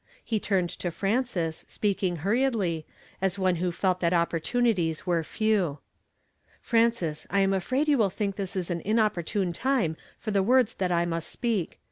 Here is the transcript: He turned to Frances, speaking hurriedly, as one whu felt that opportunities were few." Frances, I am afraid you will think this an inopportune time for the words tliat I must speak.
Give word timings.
He 0.25 0.39
turned 0.39 0.71
to 0.71 0.89
Frances, 0.89 1.63
speaking 1.67 2.15
hurriedly, 2.25 2.87
as 3.21 3.37
one 3.37 3.57
whu 3.61 3.71
felt 3.71 3.99
that 3.99 4.13
opportunities 4.13 5.05
were 5.05 5.23
few." 5.23 5.77
Frances, 6.59 7.27
I 7.29 7.41
am 7.41 7.53
afraid 7.53 7.87
you 7.87 7.99
will 7.99 8.09
think 8.09 8.35
this 8.35 8.55
an 8.71 8.81
inopportune 8.83 9.53
time 9.53 9.95
for 10.17 10.31
the 10.31 10.41
words 10.41 10.73
tliat 10.73 10.89
I 10.89 11.05
must 11.05 11.29
speak. 11.29 11.79